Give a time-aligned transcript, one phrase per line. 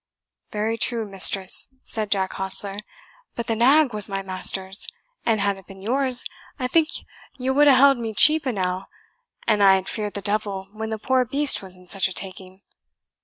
[0.51, 2.79] "Very true, mistress," said Jack Hostler,
[3.35, 4.87] "but the nag was my master's;
[5.27, 6.23] and had it been yours,
[6.57, 6.89] I think
[7.37, 8.87] ye would ha' held me cheap enow
[9.45, 12.63] an I had feared the devil when the poor beast was in such a taking.